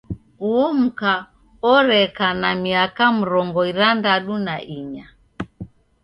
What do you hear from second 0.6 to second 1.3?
mka